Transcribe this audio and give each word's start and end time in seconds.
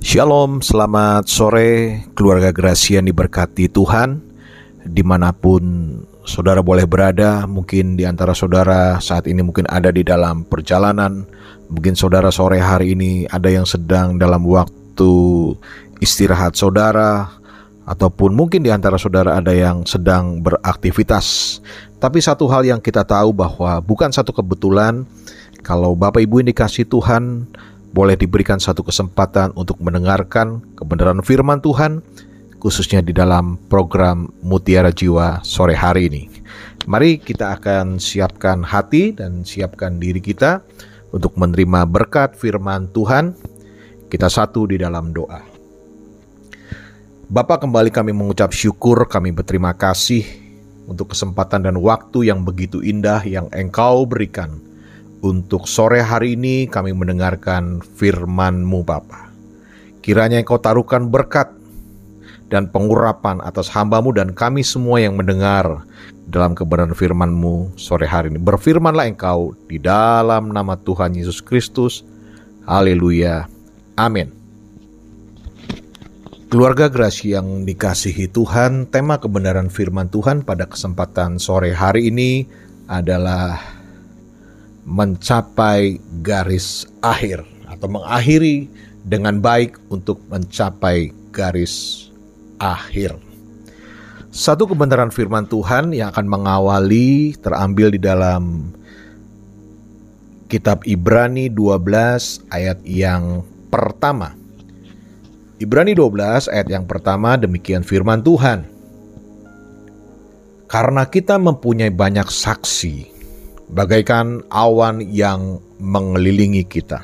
Shalom, 0.00 0.64
selamat 0.64 1.28
sore. 1.28 2.00
Keluarga 2.16 2.56
Gracia 2.56 3.04
yang 3.04 3.12
diberkati 3.12 3.68
Tuhan. 3.68 4.24
Di 4.80 5.04
mana 5.04 5.28
pun 5.28 5.60
saudara 6.24 6.64
boleh 6.64 6.88
berada 6.88 7.44
Mungkin 7.44 8.00
di 8.00 8.08
antara 8.08 8.32
saudara 8.32 8.96
saat 9.04 9.28
ini 9.28 9.44
mungkin 9.44 9.68
ada 9.68 9.92
di 9.92 10.00
dalam 10.00 10.48
perjalanan. 10.48 11.28
Mungkin 11.68 12.00
saudara 12.00 12.32
sore 12.32 12.64
hari 12.64 12.96
ini 12.96 13.28
ada 13.28 13.52
yang 13.52 13.68
sedang 13.68 14.16
dalam 14.16 14.40
waktu 14.48 15.12
istirahat 16.00 16.56
saudara 16.56 17.36
Ataupun 17.84 18.32
mungkin 18.32 18.64
di 18.64 18.72
antara 18.72 18.96
saudara 18.96 19.36
ada 19.36 19.52
yang 19.52 19.84
sedang 19.84 20.40
beraktivitas. 20.40 21.60
Tapi 22.00 22.24
satu 22.24 22.48
hal 22.48 22.64
yang 22.64 22.80
kita 22.80 23.04
tahu 23.04 23.36
bahwa 23.36 23.76
bukan 23.84 24.08
satu 24.08 24.32
kebetulan 24.32 25.04
Kalau 25.60 25.92
Bapak 25.92 26.24
Ibu 26.24 26.40
ini 26.40 26.56
dikasih 26.56 26.88
Tuhan 26.88 27.52
boleh 27.90 28.14
diberikan 28.14 28.62
satu 28.62 28.86
kesempatan 28.86 29.50
untuk 29.58 29.78
mendengarkan 29.82 30.62
kebenaran 30.78 31.22
firman 31.26 31.58
Tuhan, 31.58 32.02
khususnya 32.62 33.02
di 33.02 33.10
dalam 33.10 33.58
program 33.66 34.30
Mutiara 34.46 34.94
Jiwa 34.94 35.42
sore 35.42 35.74
hari 35.74 36.06
ini. 36.06 36.22
Mari 36.86 37.20
kita 37.20 37.58
akan 37.58 38.00
siapkan 38.00 38.64
hati 38.64 39.12
dan 39.12 39.42
siapkan 39.44 40.00
diri 40.00 40.22
kita 40.22 40.64
untuk 41.10 41.36
menerima 41.36 41.86
berkat 41.86 42.38
firman 42.38 42.88
Tuhan. 42.94 43.34
Kita 44.10 44.26
satu 44.26 44.66
di 44.66 44.74
dalam 44.74 45.14
doa. 45.14 45.38
Bapak 47.30 47.62
kembali 47.62 47.94
kami 47.94 48.10
mengucap 48.10 48.50
syukur, 48.50 49.06
kami 49.06 49.30
berterima 49.30 49.70
kasih 49.70 50.26
untuk 50.90 51.14
kesempatan 51.14 51.62
dan 51.62 51.78
waktu 51.78 52.26
yang 52.26 52.42
begitu 52.42 52.82
indah 52.82 53.22
yang 53.22 53.46
Engkau 53.54 54.02
berikan 54.02 54.58
untuk 55.20 55.68
sore 55.68 56.00
hari 56.00 56.36
ini 56.36 56.64
kami 56.68 56.96
mendengarkan 56.96 57.84
firman-Mu 57.96 58.80
Bapa. 58.84 59.28
Kiranya 60.00 60.40
Engkau 60.40 60.56
taruhkan 60.56 61.12
berkat 61.12 61.52
dan 62.48 62.66
pengurapan 62.72 63.38
atas 63.44 63.68
hambamu 63.70 64.10
dan 64.16 64.32
kami 64.32 64.64
semua 64.64 64.98
yang 64.98 65.14
mendengar 65.20 65.84
dalam 66.26 66.56
kebenaran 66.56 66.96
firman-Mu 66.96 67.76
sore 67.76 68.08
hari 68.08 68.32
ini. 68.32 68.40
Berfirmanlah 68.40 69.12
Engkau 69.12 69.52
di 69.68 69.76
dalam 69.76 70.50
nama 70.50 70.74
Tuhan 70.80 71.12
Yesus 71.14 71.44
Kristus. 71.44 72.02
Haleluya. 72.64 73.44
Amin. 74.00 74.32
Keluarga 76.50 76.90
Grasi 76.90 77.30
yang 77.30 77.62
dikasihi 77.62 78.26
Tuhan, 78.26 78.90
tema 78.90 79.22
kebenaran 79.22 79.70
firman 79.70 80.10
Tuhan 80.10 80.42
pada 80.42 80.66
kesempatan 80.66 81.38
sore 81.38 81.70
hari 81.70 82.10
ini 82.10 82.42
adalah 82.90 83.79
mencapai 84.90 86.02
garis 86.18 86.82
akhir 86.98 87.46
atau 87.70 87.86
mengakhiri 87.86 88.66
dengan 89.06 89.38
baik 89.38 89.78
untuk 89.86 90.18
mencapai 90.26 91.14
garis 91.30 92.06
akhir. 92.58 93.14
Satu 94.34 94.66
kebenaran 94.66 95.14
firman 95.14 95.46
Tuhan 95.46 95.94
yang 95.94 96.10
akan 96.10 96.26
mengawali 96.26 97.38
terambil 97.38 97.94
di 97.94 98.00
dalam 98.02 98.74
kitab 100.50 100.82
Ibrani 100.82 101.46
12 101.46 102.50
ayat 102.50 102.78
yang 102.82 103.46
pertama. 103.70 104.34
Ibrani 105.62 105.94
12 105.94 106.50
ayat 106.50 106.66
yang 106.66 106.86
pertama 106.90 107.38
demikian 107.38 107.86
firman 107.86 108.26
Tuhan. 108.26 108.66
Karena 110.70 111.02
kita 111.10 111.34
mempunyai 111.34 111.90
banyak 111.90 112.30
saksi 112.30 113.09
bagaikan 113.70 114.42
awan 114.50 114.98
yang 115.00 115.62
mengelilingi 115.78 116.66
kita. 116.66 117.00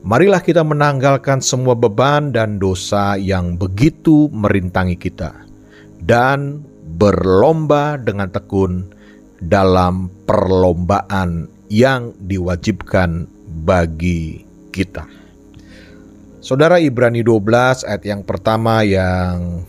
Marilah 0.00 0.40
kita 0.40 0.64
menanggalkan 0.64 1.44
semua 1.44 1.76
beban 1.76 2.32
dan 2.32 2.56
dosa 2.56 3.20
yang 3.20 3.60
begitu 3.60 4.32
merintangi 4.32 4.96
kita, 4.96 5.44
dan 6.00 6.64
berlomba 6.96 8.00
dengan 8.00 8.32
tekun 8.32 8.88
dalam 9.44 10.08
perlombaan 10.24 11.48
yang 11.68 12.16
diwajibkan 12.16 13.28
bagi 13.64 14.40
kita. 14.72 15.04
Saudara 16.40 16.80
Ibrani 16.80 17.20
12 17.20 17.84
ayat 17.84 18.02
yang 18.08 18.24
pertama 18.24 18.80
yang 18.80 19.60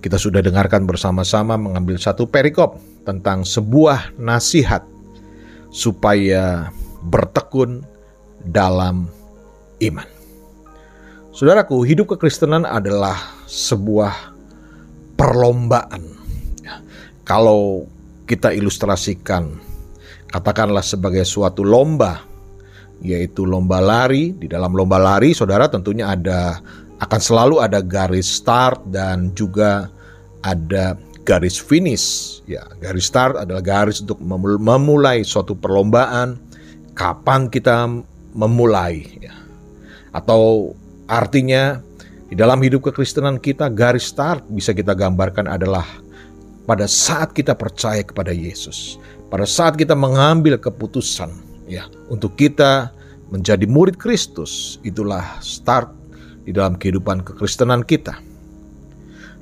kita 0.00 0.16
sudah 0.16 0.40
dengarkan 0.40 0.88
bersama-sama 0.88 1.60
mengambil 1.60 2.00
satu 2.00 2.24
perikop 2.24 2.80
tentang 3.04 3.44
sebuah 3.44 4.16
nasihat 4.16 4.84
supaya 5.68 6.72
bertekun 7.04 7.84
dalam 8.44 9.08
iman. 9.80 10.08
Saudaraku, 11.34 11.82
hidup 11.82 12.14
kekristenan 12.14 12.62
adalah 12.62 13.18
sebuah 13.50 14.32
perlombaan. 15.18 16.02
Ya, 16.62 16.78
kalau 17.26 17.90
kita 18.24 18.54
ilustrasikan, 18.54 19.58
katakanlah 20.30 20.86
sebagai 20.86 21.26
suatu 21.26 21.66
lomba, 21.66 22.22
yaitu 23.02 23.42
lomba 23.42 23.82
lari. 23.82 24.30
Di 24.30 24.46
dalam 24.46 24.72
lomba 24.78 24.96
lari, 24.96 25.34
saudara 25.34 25.66
tentunya 25.66 26.14
ada 26.14 26.62
akan 27.02 27.20
selalu 27.20 27.58
ada 27.58 27.82
garis 27.82 28.30
start 28.30 28.86
dan 28.94 29.34
juga 29.34 29.90
ada 30.46 30.94
garis 31.24 31.56
finish. 31.56 32.38
Ya, 32.44 32.68
garis 32.78 33.08
start 33.08 33.40
adalah 33.40 33.64
garis 33.64 34.04
untuk 34.04 34.20
memulai 34.60 35.24
suatu 35.24 35.56
perlombaan. 35.56 36.36
Kapan 36.94 37.50
kita 37.50 37.90
memulai? 38.36 39.18
Ya. 39.18 39.34
Atau 40.14 40.72
artinya 41.10 41.82
di 42.30 42.38
dalam 42.38 42.62
hidup 42.62 42.86
kekristenan 42.86 43.42
kita 43.42 43.66
garis 43.72 44.06
start 44.06 44.46
bisa 44.52 44.70
kita 44.70 44.94
gambarkan 44.94 45.50
adalah 45.50 45.84
pada 46.64 46.86
saat 46.86 47.34
kita 47.34 47.52
percaya 47.58 48.00
kepada 48.06 48.30
Yesus, 48.30 48.96
pada 49.28 49.44
saat 49.44 49.74
kita 49.74 49.92
mengambil 49.92 50.56
keputusan 50.56 51.28
ya 51.66 51.88
untuk 52.08 52.38
kita 52.38 52.94
menjadi 53.32 53.66
murid 53.66 53.98
Kristus, 53.98 54.78
itulah 54.86 55.24
start 55.42 55.90
di 56.44 56.52
dalam 56.52 56.76
kehidupan 56.78 57.24
kekristenan 57.24 57.82
kita. 57.82 58.14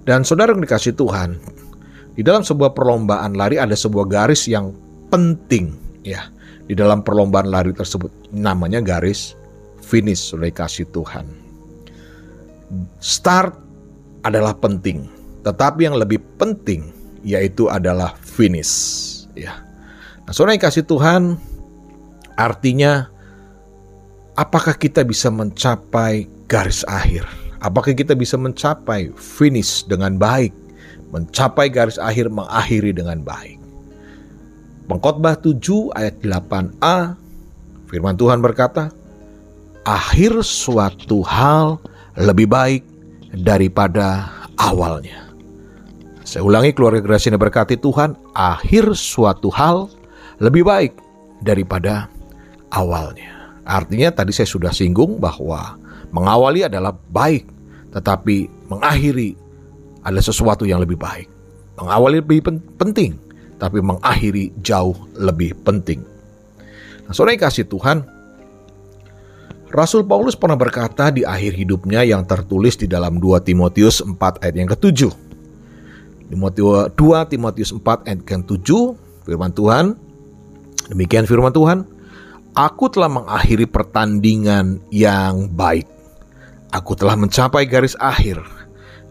Dan 0.03 0.27
saudara 0.27 0.51
yang 0.51 0.65
dikasih 0.65 0.99
Tuhan, 0.99 1.39
di 2.13 2.23
dalam 2.25 2.45
sebuah 2.45 2.77
perlombaan 2.77 3.33
lari 3.33 3.57
ada 3.57 3.73
sebuah 3.73 4.05
garis 4.09 4.45
yang 4.45 4.73
penting 5.09 5.73
ya. 6.05 6.29
Di 6.63 6.79
dalam 6.79 7.03
perlombaan 7.03 7.51
lari 7.51 7.75
tersebut 7.75 8.09
namanya 8.33 8.81
garis 8.81 9.35
finish 9.83 10.33
oleh 10.33 10.55
kasih 10.55 10.89
Tuhan. 10.95 11.27
Start 13.03 13.53
adalah 14.25 14.57
penting, 14.57 15.11
tetapi 15.45 15.85
yang 15.91 15.99
lebih 15.99 16.23
penting 16.41 16.89
yaitu 17.23 17.69
adalah 17.69 18.17
finish 18.23 18.73
ya. 19.37 19.61
Nah, 20.25 20.33
yang 20.33 20.63
kasih 20.63 20.87
Tuhan 20.87 21.37
artinya 22.39 23.11
apakah 24.39 24.79
kita 24.79 25.05
bisa 25.05 25.29
mencapai 25.29 26.25
garis 26.49 26.87
akhir? 26.89 27.27
Apakah 27.63 27.95
kita 27.95 28.17
bisa 28.17 28.35
mencapai 28.41 29.13
finish 29.15 29.87
dengan 29.87 30.19
baik? 30.19 30.62
Mencapai 31.13 31.69
garis 31.69 32.01
akhir 32.01 32.33
mengakhiri 32.33 32.97
dengan 32.97 33.21
baik. 33.21 33.61
Pengkhotbah 34.89 35.39
7 35.39 35.93
ayat 35.95 36.19
8a 36.25 37.15
firman 37.87 38.17
Tuhan 38.17 38.41
berkata, 38.41 38.91
akhir 39.85 40.41
suatu 40.43 41.23
hal 41.23 41.79
lebih 42.17 42.49
baik 42.49 42.83
daripada 43.45 44.29
awalnya. 44.57 45.31
Saya 46.25 46.49
ulangi 46.49 46.73
keluarga 46.73 47.05
generasi 47.05 47.29
ini 47.29 47.39
berkati 47.39 47.77
Tuhan, 47.77 48.17
akhir 48.33 48.97
suatu 48.97 49.53
hal 49.53 49.93
lebih 50.41 50.65
baik 50.65 50.97
daripada 51.45 52.09
awalnya. 52.73 53.61
Artinya 53.69 54.11
tadi 54.11 54.33
saya 54.33 54.49
sudah 54.49 54.73
singgung 54.73 55.21
bahwa 55.21 55.77
mengawali 56.11 56.65
adalah 56.65 56.97
baik, 57.13 57.47
tetapi 57.93 58.49
mengakhiri 58.73 59.37
ada 60.03 60.21
sesuatu 60.21 60.67
yang 60.67 60.83
lebih 60.83 60.99
baik. 60.99 61.31
Mengawali 61.79 62.21
lebih 62.21 62.45
penting, 62.77 63.17
tapi 63.57 63.79
mengakhiri 63.81 64.53
jauh 64.61 64.95
lebih 65.17 65.57
penting. 65.63 66.03
Nah, 67.07 67.15
saudara 67.15 67.39
kasih 67.39 67.67
Tuhan, 67.67 68.05
Rasul 69.73 70.05
Paulus 70.05 70.37
pernah 70.37 70.59
berkata 70.59 71.09
di 71.09 71.25
akhir 71.25 71.57
hidupnya 71.57 72.05
yang 72.05 72.29
tertulis 72.29 72.77
di 72.77 72.85
dalam 72.85 73.17
2 73.17 73.41
Timotius 73.41 74.05
4 74.05 74.45
ayat 74.45 74.55
yang 74.55 74.69
ke-7. 74.69 75.01
2 76.29 76.93
Timotius 77.33 77.71
4 77.73 77.81
ayat 78.05 78.21
yang 78.21 78.45
ke-7, 78.45 78.69
firman 79.25 79.53
Tuhan, 79.57 79.97
demikian 80.93 81.25
firman 81.25 81.57
Tuhan, 81.57 81.89
Aku 82.53 82.93
telah 82.93 83.09
mengakhiri 83.09 83.65
pertandingan 83.65 84.77
yang 84.93 85.49
baik. 85.57 85.89
Aku 86.69 86.93
telah 86.93 87.17
mencapai 87.17 87.65
garis 87.65 87.97
akhir 87.97 88.45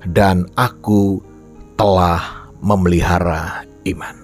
dan 0.10 0.50
aku 0.58 1.22
telah 1.78 2.50
memelihara 2.62 3.66
iman. 3.90 4.16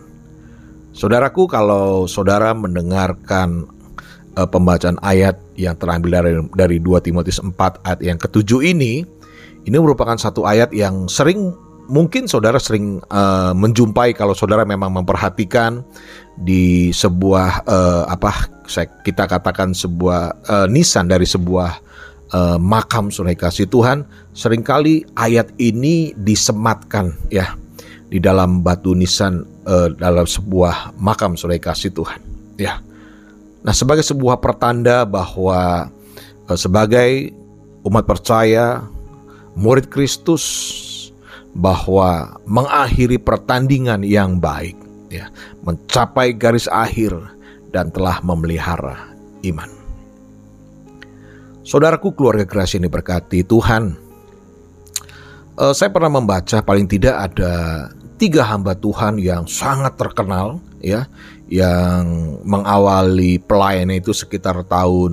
Saudaraku, 0.94 1.46
kalau 1.46 2.10
saudara 2.10 2.54
mendengarkan 2.58 3.70
uh, 4.38 4.46
pembacaan 4.50 4.98
ayat 5.02 5.38
yang 5.58 5.74
terambil 5.78 6.22
dari 6.22 6.32
dari 6.54 6.78
2 6.78 7.06
Timotius 7.06 7.42
4 7.42 7.54
ayat 7.86 8.00
yang 8.06 8.18
ketujuh 8.22 8.62
ini 8.62 9.02
ini 9.66 9.78
merupakan 9.78 10.16
satu 10.16 10.46
ayat 10.46 10.70
yang 10.72 11.10
sering 11.10 11.52
mungkin 11.90 12.30
saudara 12.30 12.62
sering 12.62 13.02
uh, 13.10 13.52
menjumpai 13.58 14.14
kalau 14.14 14.38
saudara 14.38 14.64
memang 14.64 14.94
memperhatikan 14.94 15.82
di 16.38 16.94
sebuah 16.94 17.66
uh, 17.66 18.04
apa 18.12 18.54
kita 19.02 19.26
katakan 19.26 19.74
sebuah 19.74 20.22
uh, 20.46 20.68
nisan 20.70 21.10
dari 21.10 21.26
sebuah 21.26 21.87
uh, 22.34 22.58
makam 22.60 23.14
sungai 23.14 23.36
kasih 23.38 23.70
Tuhan 23.70 24.04
sering 24.36 24.64
kali 24.64 25.04
ayat 25.16 25.52
ini 25.60 26.12
disematkan 26.18 27.16
ya 27.32 27.56
di 28.08 28.24
dalam 28.24 28.64
batu 28.64 28.96
nisan 28.96 29.44
uh, 29.68 29.92
dalam 29.92 30.24
sebuah 30.24 30.96
makam 31.00 31.36
sungai 31.36 31.60
kasih 31.60 31.92
Tuhan. 31.92 32.20
Ya. 32.56 32.80
Nah, 33.68 33.76
sebagai 33.76 34.04
sebuah 34.04 34.40
pertanda 34.40 35.04
bahwa 35.04 35.92
uh, 36.48 36.58
sebagai 36.58 37.36
umat 37.84 38.08
percaya 38.08 38.84
murid 39.60 39.92
Kristus 39.92 40.44
bahwa 41.58 42.38
mengakhiri 42.46 43.18
pertandingan 43.20 44.06
yang 44.06 44.38
baik 44.38 44.78
ya, 45.12 45.28
mencapai 45.66 46.32
garis 46.32 46.70
akhir 46.72 47.12
dan 47.76 47.92
telah 47.92 48.24
memelihara 48.24 49.12
iman. 49.44 49.77
Saudaraku 51.68 52.16
keluarga 52.16 52.48
kreasi 52.48 52.80
ini 52.80 52.88
berkati 52.88 53.44
Tuhan. 53.44 53.92
Uh, 55.60 55.76
saya 55.76 55.92
pernah 55.92 56.08
membaca 56.08 56.64
paling 56.64 56.88
tidak 56.88 57.12
ada 57.12 57.54
tiga 58.16 58.48
hamba 58.48 58.72
Tuhan 58.72 59.20
yang 59.20 59.44
sangat 59.52 60.00
terkenal 60.00 60.64
ya 60.80 61.12
yang 61.52 62.40
mengawali 62.48 63.44
pelayanan 63.44 64.00
itu 64.00 64.16
sekitar 64.16 64.64
tahun 64.64 65.12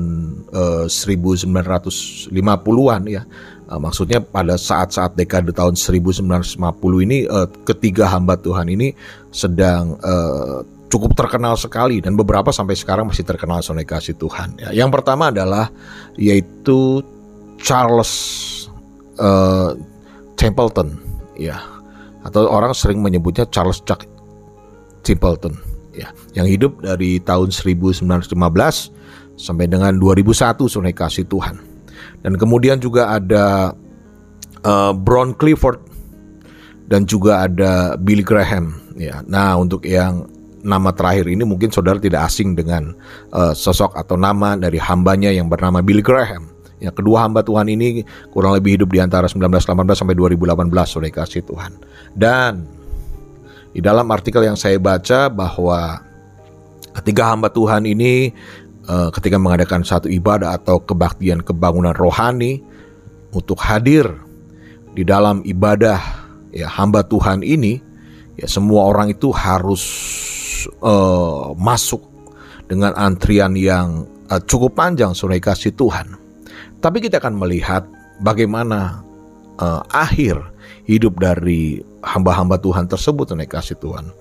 uh, 0.54 0.86
1950-an 0.86 3.02
ya. 3.10 3.26
Uh, 3.66 3.80
maksudnya 3.82 4.22
pada 4.22 4.54
saat-saat 4.54 5.18
dekade 5.18 5.50
tahun 5.50 5.74
1950 5.74 6.54
ini 7.02 7.26
uh, 7.26 7.50
ketiga 7.66 8.06
hamba 8.06 8.38
Tuhan 8.38 8.70
ini 8.70 8.94
sedang 9.34 9.98
uh, 10.06 10.62
cukup 10.94 11.18
terkenal 11.18 11.58
sekali 11.58 11.98
dan 11.98 12.14
beberapa 12.14 12.54
sampai 12.54 12.78
sekarang 12.78 13.10
masih 13.10 13.26
terkenal 13.26 13.58
soal 13.66 13.82
kasih 13.82 14.14
Tuhan 14.14 14.62
ya. 14.62 14.70
yang 14.70 14.94
pertama 14.94 15.34
adalah 15.34 15.66
yaitu 16.14 17.02
Charles 17.58 18.12
uh, 19.18 19.74
Templeton 20.38 20.98
ya. 21.38 21.58
Atau 22.24 22.48
orang 22.48 22.72
sering 22.72 23.04
menyebutnya 23.04 23.48
Charles 23.48 23.80
Chuck 23.84 24.04
Templeton 25.04 25.56
ya. 25.96 26.12
Yang 26.36 26.46
hidup 26.58 26.72
dari 26.84 27.20
tahun 27.24 27.52
1915 27.52 28.04
sampai 29.34 29.66
dengan 29.66 29.96
2001 29.96 30.60
sungai 30.68 30.94
kasih 30.94 31.26
Tuhan. 31.28 31.56
Dan 32.24 32.40
kemudian 32.40 32.80
juga 32.80 33.16
ada 33.16 33.76
uh, 34.64 34.92
Brown 34.92 35.36
Clifford 35.36 35.80
dan 36.88 37.08
juga 37.08 37.48
ada 37.48 37.96
Billy 37.96 38.24
Graham 38.24 38.76
ya. 38.96 39.20
Nah 39.24 39.56
untuk 39.60 39.84
yang 39.88 40.28
nama 40.64 40.90
terakhir 40.96 41.28
ini 41.28 41.44
mungkin 41.44 41.68
saudara 41.68 42.00
tidak 42.00 42.24
asing 42.24 42.56
dengan 42.56 42.96
uh, 43.30 43.52
sosok 43.52 43.92
atau 43.94 44.16
nama 44.16 44.56
dari 44.56 44.80
hambanya 44.80 45.28
yang 45.28 45.46
bernama 45.52 45.84
Billy 45.84 46.00
Graham 46.00 46.54
Ya, 46.84 46.92
kedua 46.92 47.24
hamba 47.24 47.40
Tuhan 47.40 47.64
ini 47.72 48.04
kurang 48.28 48.52
lebih 48.52 48.76
hidup 48.76 48.92
di 48.92 49.00
antara 49.00 49.24
1918 49.24 50.04
sampai 50.04 50.12
2018 50.20 50.68
oleh 51.00 51.08
kasih 51.08 51.40
Tuhan. 51.48 51.72
Dan 52.12 52.68
di 53.72 53.80
dalam 53.80 54.04
artikel 54.12 54.44
yang 54.44 54.58
saya 54.58 54.76
baca 54.76 55.32
bahwa 55.32 56.04
ketiga 57.00 57.32
hamba 57.32 57.48
Tuhan 57.48 57.88
ini 57.88 58.36
uh, 58.84 59.08
ketika 59.16 59.40
mengadakan 59.40 59.80
satu 59.80 60.12
ibadah 60.12 60.60
atau 60.60 60.76
kebaktian 60.82 61.40
kebangunan 61.40 61.96
rohani 61.96 62.60
untuk 63.32 63.64
hadir 63.64 64.04
di 64.92 65.08
dalam 65.08 65.40
ibadah 65.40 65.98
ya 66.52 66.68
hamba 66.68 67.00
Tuhan 67.00 67.40
ini 67.42 67.80
ya 68.38 68.46
semua 68.46 68.86
orang 68.86 69.10
itu 69.10 69.32
harus 69.34 69.82
uh, 70.80 71.52
masuk 71.56 72.02
dengan 72.68 72.96
antrian 72.96 73.52
yang 73.56 74.08
uh, 74.28 74.40
cukup 74.44 74.76
panjang 74.76 75.12
sore 75.12 75.40
kasih 75.40 75.74
Tuhan. 75.76 76.16
Tapi 76.80 77.00
kita 77.00 77.20
akan 77.20 77.40
melihat 77.40 77.88
bagaimana 78.20 79.00
uh, 79.56 79.80
akhir 79.88 80.36
hidup 80.84 81.16
dari 81.16 81.80
hamba-hamba 82.04 82.60
Tuhan 82.60 82.88
tersebut 82.88 83.32
naik 83.32 83.52
kasih 83.52 83.76
Tuhan. 83.80 84.12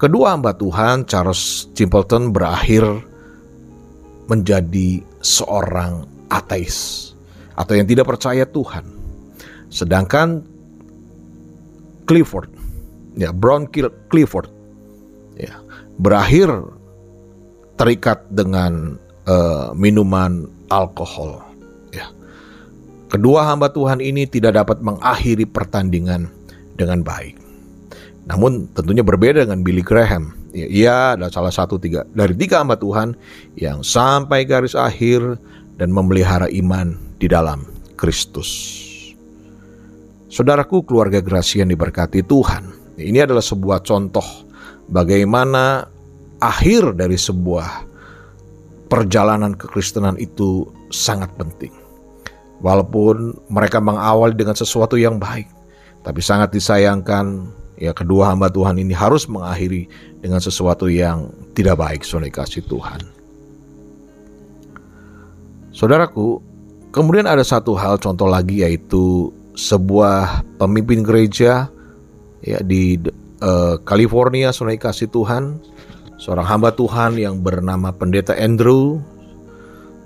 Kedua 0.00 0.32
hamba 0.32 0.56
Tuhan 0.56 1.04
Charles 1.04 1.68
Simpleton 1.76 2.32
berakhir 2.32 2.84
menjadi 4.32 5.04
seorang 5.20 6.08
ateis 6.32 7.10
atau 7.52 7.76
yang 7.76 7.84
tidak 7.84 8.08
percaya 8.08 8.48
Tuhan. 8.48 8.88
Sedangkan 9.68 10.40
Clifford, 12.08 12.48
ya 13.20 13.30
Brown 13.30 13.68
Clifford, 14.08 14.48
ya 15.40 15.56
berakhir 15.96 16.52
terikat 17.80 18.28
dengan 18.28 19.00
uh, 19.24 19.72
minuman 19.72 20.44
alkohol. 20.68 21.50
Kedua 23.10 23.42
hamba 23.42 23.66
Tuhan 23.74 23.98
ini 23.98 24.22
tidak 24.30 24.54
dapat 24.54 24.78
mengakhiri 24.86 25.42
pertandingan 25.42 26.30
dengan 26.78 27.02
baik. 27.02 27.34
Namun 28.30 28.70
tentunya 28.70 29.02
berbeda 29.02 29.42
dengan 29.42 29.66
Billy 29.66 29.82
Graham. 29.82 30.30
Ya, 30.54 30.66
ia 30.70 30.96
adalah 31.18 31.34
salah 31.34 31.50
satu 31.50 31.74
tiga 31.74 32.06
dari 32.14 32.38
tiga 32.38 32.62
hamba 32.62 32.78
Tuhan 32.78 33.18
yang 33.58 33.82
sampai 33.82 34.46
garis 34.46 34.78
akhir 34.78 35.42
dan 35.74 35.90
memelihara 35.90 36.46
iman 36.54 36.94
di 37.18 37.26
dalam 37.26 37.66
Kristus. 37.98 38.78
Saudaraku 40.30 40.86
keluarga 40.86 41.18
Gracia 41.18 41.66
yang 41.66 41.74
diberkati 41.74 42.22
Tuhan. 42.22 42.94
Ini 42.94 43.26
adalah 43.26 43.42
sebuah 43.42 43.82
contoh 43.82 44.46
bagaimana 44.90 45.86
akhir 46.42 46.98
dari 46.98 47.16
sebuah 47.16 47.86
perjalanan 48.90 49.54
kekristenan 49.54 50.18
itu 50.18 50.66
sangat 50.90 51.30
penting. 51.38 51.72
Walaupun 52.60 53.32
mereka 53.48 53.80
mengawali 53.80 54.36
dengan 54.36 54.52
sesuatu 54.52 55.00
yang 55.00 55.16
baik, 55.16 55.48
tapi 56.04 56.20
sangat 56.20 56.52
disayangkan 56.52 57.48
ya 57.80 57.96
kedua 57.96 58.28
hamba 58.28 58.52
Tuhan 58.52 58.76
ini 58.76 58.92
harus 58.92 59.24
mengakhiri 59.24 59.88
dengan 60.20 60.42
sesuatu 60.44 60.84
yang 60.84 61.32
tidak 61.56 61.80
baik 61.80 62.04
soal 62.04 62.28
kasih 62.28 62.60
Tuhan. 62.68 63.00
Saudaraku, 65.72 66.44
kemudian 66.92 67.24
ada 67.24 67.40
satu 67.40 67.72
hal 67.72 67.96
contoh 67.96 68.28
lagi 68.28 68.60
yaitu 68.60 69.32
sebuah 69.56 70.44
pemimpin 70.60 71.00
gereja 71.00 71.72
ya 72.44 72.58
di 72.60 73.00
uh, 73.42 73.76
California 73.82 74.52
soal 74.54 74.76
kasih 74.76 75.08
Tuhan, 75.10 75.58
seorang 76.20 76.46
hamba 76.46 76.70
Tuhan 76.72 77.16
yang 77.16 77.40
bernama 77.40 77.92
Pendeta 77.92 78.36
Andrew 78.36 79.00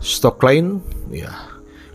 Stocklane 0.04 0.84
ya 1.08 1.54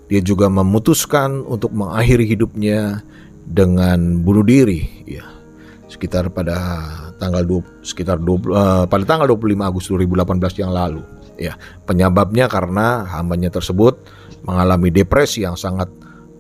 dia 0.10 0.22
juga 0.26 0.50
memutuskan 0.50 1.46
untuk 1.46 1.70
mengakhiri 1.70 2.26
hidupnya 2.26 3.06
dengan 3.46 4.26
bunuh 4.26 4.42
diri 4.42 5.06
ya. 5.06 5.24
Sekitar 5.90 6.30
pada 6.34 6.58
tanggal 7.18 7.46
20, 7.46 7.86
sekitar 7.86 8.18
20, 8.22 8.50
uh, 8.50 8.50
eh, 8.54 8.86
pada 8.90 9.04
tanggal 9.06 9.30
25 9.30 9.70
Agustus 9.70 9.94
2018 9.94 10.62
yang 10.62 10.74
lalu. 10.74 11.02
Ya, 11.40 11.56
penyebabnya 11.88 12.52
karena 12.52 13.08
hambanya 13.08 13.48
tersebut 13.48 14.02
mengalami 14.44 14.92
depresi 14.92 15.48
yang 15.48 15.56
sangat 15.56 15.88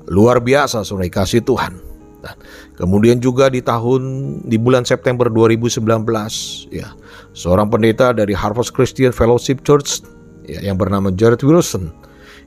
luar 0.09 0.43
biasa 0.43 0.83
sungai 0.83 1.07
kasih 1.07 1.41
Tuhan. 1.45 1.88
Kemudian 2.79 3.19
juga 3.19 3.51
di 3.51 3.59
tahun 3.59 4.01
di 4.47 4.55
bulan 4.55 4.87
September 4.87 5.27
2019 5.27 5.83
ya, 6.71 6.95
seorang 7.35 7.67
pendeta 7.67 8.15
dari 8.15 8.31
Harvest 8.31 8.71
Christian 8.71 9.11
Fellowship 9.11 9.67
Church 9.67 9.99
ya, 10.47 10.63
yang 10.63 10.79
bernama 10.79 11.11
Jared 11.11 11.43
Wilson 11.43 11.91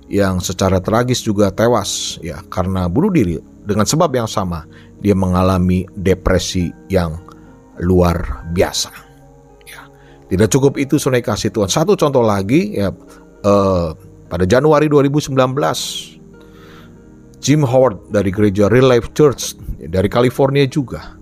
yang 0.09 0.41
secara 0.41 0.81
tragis 0.81 1.21
juga 1.21 1.53
tewas 1.53 2.17
ya 2.25 2.41
karena 2.49 2.89
bunuh 2.89 3.13
diri 3.13 3.37
dengan 3.69 3.85
sebab 3.85 4.09
yang 4.17 4.25
sama 4.25 4.65
dia 5.05 5.13
mengalami 5.13 5.85
depresi 6.01 6.73
yang 6.89 7.21
luar 7.85 8.49
biasa. 8.57 8.89
Ya. 9.69 9.85
Tidak 10.33 10.49
cukup 10.49 10.81
itu 10.81 10.97
sunai 10.97 11.21
kasih 11.21 11.53
Tuhan. 11.53 11.69
Satu 11.69 11.93
contoh 11.93 12.25
lagi 12.25 12.73
ya 12.81 12.89
eh, 13.45 13.89
pada 14.33 14.45
Januari 14.49 14.89
2019 14.89 15.37
Jim 17.43 17.61
Howard 17.67 18.15
dari 18.15 18.31
gereja 18.31 18.71
Real 18.71 18.87
Life 18.87 19.11
Church 19.19 19.59
dari 19.89 20.09
California 20.11 20.67
juga. 20.67 21.19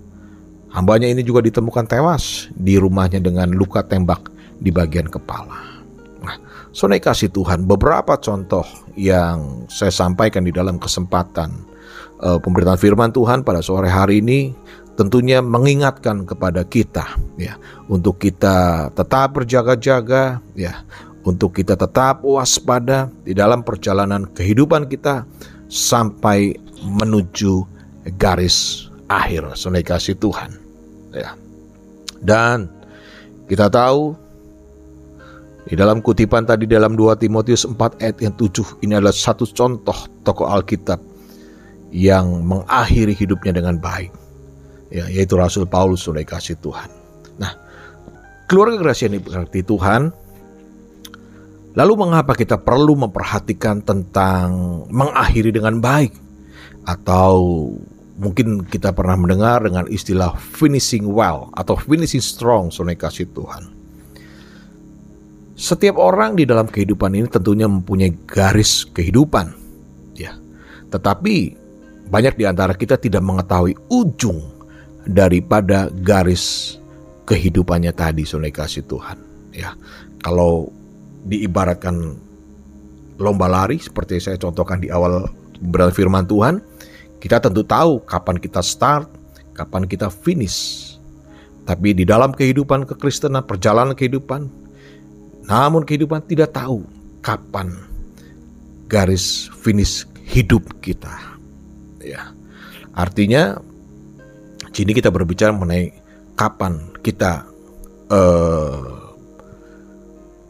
Hambanya 0.70 1.10
ini 1.10 1.26
juga 1.26 1.42
ditemukan 1.42 1.86
tewas 1.90 2.46
di 2.54 2.78
rumahnya 2.78 3.18
dengan 3.18 3.50
luka 3.50 3.82
tembak 3.82 4.30
di 4.62 4.70
bagian 4.70 5.10
kepala. 5.10 5.70
Sonai 6.70 7.02
kasih 7.02 7.34
Tuhan, 7.34 7.66
beberapa 7.66 8.14
contoh 8.14 8.62
yang 8.94 9.66
saya 9.66 9.90
sampaikan 9.90 10.46
di 10.46 10.54
dalam 10.54 10.78
kesempatan 10.78 11.50
uh, 12.22 12.38
pemberitaan 12.38 12.78
firman 12.78 13.10
Tuhan 13.10 13.42
pada 13.42 13.58
sore 13.58 13.90
hari 13.90 14.22
ini 14.22 14.54
tentunya 14.94 15.42
mengingatkan 15.42 16.22
kepada 16.22 16.62
kita 16.62 17.18
ya. 17.34 17.58
Untuk 17.90 18.22
kita 18.22 18.86
tetap 18.94 19.34
berjaga-jaga 19.34 20.38
ya. 20.54 20.86
Untuk 21.26 21.58
kita 21.58 21.74
tetap 21.74 22.22
waspada 22.22 23.10
di 23.26 23.34
dalam 23.34 23.66
perjalanan 23.66 24.30
kehidupan 24.30 24.86
kita 24.86 25.26
sampai 25.66 26.54
menuju 26.86 27.79
garis 28.14 28.88
akhir 29.10 29.58
sunai 29.58 29.82
kasih 29.82 30.14
Tuhan. 30.14 30.54
Ya. 31.10 31.34
Dan 32.22 32.70
kita 33.50 33.66
tahu 33.66 34.14
di 35.66 35.74
dalam 35.74 35.98
kutipan 35.98 36.46
tadi 36.46 36.64
dalam 36.70 36.94
2 36.94 37.18
Timotius 37.20 37.66
4 37.66 38.02
ayat 38.02 38.16
yang 38.22 38.34
7 38.38 38.82
ini 38.86 38.94
adalah 38.96 39.14
satu 39.14 39.44
contoh 39.50 39.94
tokoh 40.22 40.46
Alkitab 40.46 41.02
yang 41.90 42.46
mengakhiri 42.46 43.14
hidupnya 43.14 43.58
dengan 43.58 43.76
baik. 43.76 44.14
Ya 44.90 45.06
yaitu 45.06 45.38
Rasul 45.38 45.66
Paulus 45.66 46.06
sunai 46.06 46.26
kasih 46.26 46.58
Tuhan. 46.58 46.90
Nah 47.38 47.52
keluarga 48.46 48.78
gerasi 48.78 49.10
yang 49.10 49.18
diberkati 49.18 49.62
Tuhan. 49.66 50.02
Lalu 51.70 51.92
mengapa 51.94 52.34
kita 52.34 52.58
perlu 52.58 52.98
memperhatikan 52.98 53.78
tentang 53.86 54.82
mengakhiri 54.90 55.54
dengan 55.54 55.78
baik? 55.78 56.10
Atau 56.82 57.70
mungkin 58.20 58.68
kita 58.68 58.92
pernah 58.92 59.16
mendengar 59.16 59.64
dengan 59.64 59.88
istilah 59.88 60.36
finishing 60.36 61.08
well 61.08 61.48
atau 61.56 61.72
finishing 61.80 62.20
strong, 62.20 62.68
sonai 62.68 62.94
kasih 62.94 63.24
Tuhan. 63.32 63.72
Setiap 65.56 65.96
orang 65.96 66.36
di 66.36 66.44
dalam 66.44 66.68
kehidupan 66.68 67.16
ini 67.16 67.28
tentunya 67.28 67.64
mempunyai 67.64 68.12
garis 68.28 68.84
kehidupan. 68.92 69.56
Ya. 70.16 70.36
Tetapi 70.92 71.56
banyak 72.12 72.36
di 72.36 72.44
antara 72.44 72.76
kita 72.76 73.00
tidak 73.00 73.24
mengetahui 73.24 73.76
ujung 73.88 74.40
daripada 75.04 75.88
garis 75.92 76.76
kehidupannya 77.24 77.92
tadi, 77.96 78.24
sonai 78.24 78.52
kasih 78.52 78.84
Tuhan. 78.84 79.16
Ya. 79.56 79.76
Kalau 80.20 80.68
diibaratkan 81.24 82.16
lomba 83.20 83.48
lari 83.48 83.76
seperti 83.76 84.16
saya 84.16 84.40
contohkan 84.40 84.80
di 84.80 84.88
awal 84.88 85.28
berat 85.60 85.92
firman 85.92 86.24
Tuhan, 86.24 86.64
kita 87.20 87.36
tentu 87.38 87.60
tahu 87.60 88.00
kapan 88.08 88.40
kita 88.40 88.64
start, 88.64 89.06
kapan 89.52 89.84
kita 89.84 90.08
finish. 90.08 90.88
Tapi 91.68 91.92
di 91.92 92.08
dalam 92.08 92.32
kehidupan 92.32 92.88
kekristenan, 92.88 93.44
perjalanan 93.44 93.92
kehidupan, 93.92 94.48
namun 95.44 95.84
kehidupan 95.84 96.24
tidak 96.24 96.56
tahu 96.56 96.82
kapan 97.20 97.76
garis 98.88 99.52
finish 99.60 100.08
hidup 100.24 100.64
kita. 100.80 101.12
Ya. 102.00 102.32
Artinya 102.96 103.60
sini 104.72 104.96
kita 104.96 105.12
berbicara 105.12 105.54
mengenai 105.54 105.94
kapan 106.34 106.80
kita 107.04 107.44
uh, 108.08 109.14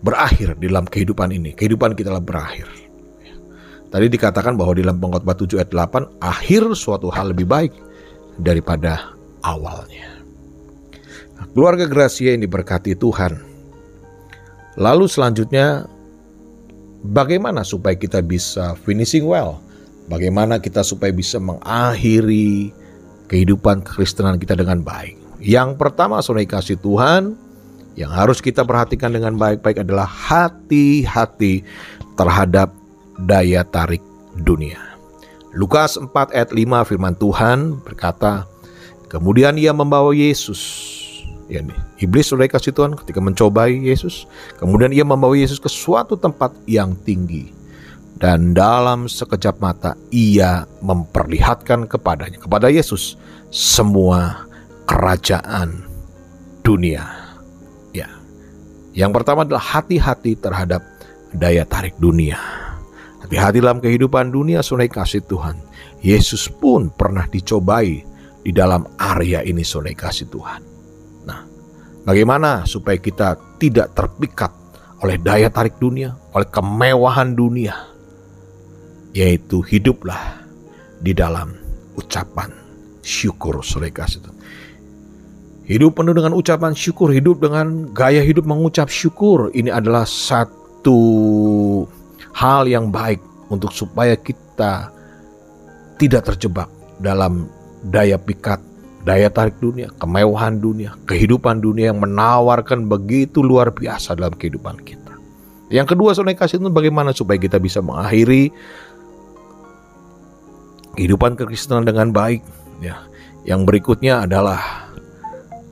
berakhir 0.01 0.57
di 0.57 0.71
dalam 0.71 0.89
kehidupan 0.89 1.35
ini. 1.35 1.53
Kehidupan 1.53 1.93
kita 1.99 2.15
telah 2.15 2.25
berakhir. 2.25 2.80
Tadi 3.91 4.07
dikatakan 4.07 4.55
bahwa 4.55 4.73
di 4.79 4.87
dalam 4.87 5.03
pengkhotbah 5.03 5.35
7 5.35 5.59
ayat 5.59 5.71
8, 5.75 6.23
akhir 6.23 6.63
suatu 6.79 7.11
hal 7.11 7.35
lebih 7.35 7.51
baik 7.51 7.75
daripada 8.39 9.19
awalnya. 9.43 10.23
Keluarga 11.51 11.91
Gracia 11.91 12.31
yang 12.31 12.47
diberkati 12.47 12.95
Tuhan. 12.95 13.43
Lalu 14.79 15.11
selanjutnya, 15.11 15.91
bagaimana 17.03 17.67
supaya 17.67 17.99
kita 17.99 18.23
bisa 18.23 18.79
finishing 18.87 19.27
well? 19.27 19.59
Bagaimana 20.07 20.63
kita 20.63 20.87
supaya 20.87 21.11
bisa 21.11 21.43
mengakhiri 21.43 22.71
kehidupan 23.27 23.83
kekristenan 23.83 24.39
kita 24.39 24.55
dengan 24.55 24.87
baik? 24.87 25.19
Yang 25.43 25.75
pertama, 25.75 26.23
saudara 26.23 26.47
kasih 26.47 26.79
Tuhan, 26.79 27.35
yang 27.99 28.15
harus 28.15 28.39
kita 28.39 28.63
perhatikan 28.63 29.11
dengan 29.11 29.35
baik-baik 29.35 29.83
adalah 29.83 30.07
hati-hati 30.07 31.67
terhadap 32.15 32.80
daya 33.25 33.67
tarik 33.67 34.03
dunia. 34.37 34.79
Lukas 35.51 35.99
4 35.99 36.11
ayat 36.31 36.51
5 36.55 36.89
firman 36.89 37.15
Tuhan 37.19 37.83
berkata, 37.83 38.47
Kemudian 39.11 39.59
ia 39.59 39.75
membawa 39.75 40.15
Yesus. 40.15 40.63
Ya, 41.51 41.67
iblis 41.99 42.31
sudah 42.31 42.47
kasih 42.47 42.71
Tuhan 42.71 42.95
ketika 42.95 43.19
mencobai 43.19 43.75
Yesus. 43.75 44.31
Kemudian 44.63 44.95
ia 44.95 45.03
membawa 45.03 45.35
Yesus 45.35 45.59
ke 45.59 45.67
suatu 45.67 46.15
tempat 46.15 46.55
yang 46.71 46.95
tinggi. 47.03 47.51
Dan 48.21 48.55
dalam 48.55 49.11
sekejap 49.11 49.59
mata 49.59 49.99
ia 50.15 50.63
memperlihatkan 50.79 51.91
kepadanya, 51.91 52.39
kepada 52.39 52.71
Yesus, 52.71 53.19
semua 53.51 54.47
kerajaan 54.87 55.83
dunia. 56.63 57.31
Yang 58.91 59.23
pertama 59.23 59.47
adalah 59.47 59.63
hati-hati 59.63 60.35
terhadap 60.35 60.83
daya 61.31 61.63
tarik 61.63 61.95
dunia. 62.03 62.39
Hati-hati 63.31 63.63
dalam 63.63 63.79
kehidupan 63.79 64.35
dunia 64.35 64.59
sunai 64.59 64.91
kasih 64.91 65.23
Tuhan. 65.23 65.55
Yesus 66.03 66.51
pun 66.51 66.91
pernah 66.91 67.31
dicobai 67.31 68.03
di 68.43 68.51
dalam 68.51 68.83
area 68.99 69.39
ini 69.47 69.63
sunai 69.63 69.95
kasih 69.95 70.27
Tuhan. 70.27 70.61
Nah, 71.31 71.47
bagaimana 72.03 72.67
supaya 72.67 72.99
kita 72.99 73.39
tidak 73.63 73.95
terpikat 73.95 74.51
oleh 75.07 75.15
daya 75.23 75.47
tarik 75.47 75.79
dunia, 75.79 76.11
oleh 76.35 76.51
kemewahan 76.51 77.39
dunia, 77.39 77.79
yaitu 79.15 79.63
hiduplah 79.63 80.43
di 80.99 81.15
dalam 81.15 81.55
ucapan 81.95 82.51
syukur 82.99 83.63
sunai 83.63 83.95
kasih 83.95 84.27
Tuhan. 84.27 84.39
Hidup 85.71 86.03
penuh 86.03 86.19
dengan 86.19 86.35
ucapan 86.35 86.75
syukur, 86.75 87.15
hidup 87.15 87.47
dengan 87.47 87.95
gaya 87.95 88.27
hidup 88.27 88.43
mengucap 88.43 88.91
syukur. 88.91 89.55
Ini 89.55 89.71
adalah 89.71 90.03
satu 90.03 90.99
hal 92.35 92.67
yang 92.67 92.89
baik 92.89 93.21
untuk 93.51 93.75
supaya 93.75 94.15
kita 94.15 94.91
tidak 95.99 96.33
terjebak 96.33 96.71
dalam 97.03 97.51
daya 97.85 98.17
pikat, 98.17 98.61
daya 99.05 99.29
tarik 99.29 99.57
dunia, 99.59 99.93
kemewahan 100.01 100.61
dunia, 100.61 100.97
kehidupan 101.05 101.61
dunia 101.61 101.93
yang 101.93 102.01
menawarkan 102.01 102.87
begitu 102.89 103.45
luar 103.45 103.73
biasa 103.73 104.17
dalam 104.17 104.37
kehidupan 104.37 104.81
kita. 104.81 105.13
Yang 105.71 105.95
kedua, 105.95 106.11
saudara 106.17 106.35
kasih 106.35 106.59
itu 106.59 106.71
bagaimana 106.73 107.15
supaya 107.15 107.39
kita 107.39 107.63
bisa 107.63 107.79
mengakhiri 107.79 108.51
kehidupan 110.99 111.39
kekristenan 111.39 111.87
dengan 111.87 112.11
baik. 112.11 112.43
Ya, 112.81 113.07
yang 113.47 113.69
berikutnya 113.69 114.25
adalah 114.25 114.91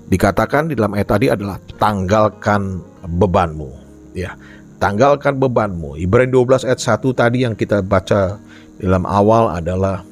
dikatakan 0.09 0.73
di 0.73 0.75
dalam 0.77 0.97
ayat 0.97 1.09
tadi 1.09 1.27
adalah 1.29 1.61
tanggalkan 1.77 2.81
bebanmu 3.05 3.71
ya 4.17 4.33
tanggalkan 4.79 5.39
bebanmu 5.39 5.99
Ibrani 5.99 6.31
12 6.31 6.67
ayat 6.67 6.81
1 6.81 7.03
tadi 7.15 7.39
yang 7.47 7.55
kita 7.59 7.83
baca 7.83 8.39
dalam 8.79 9.05
awal 9.05 9.51
adalah 9.51 10.07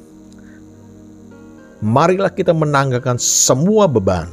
marilah 1.79 2.31
kita 2.31 2.51
menanggalkan 2.51 3.15
semua 3.19 3.87
beban 3.87 4.27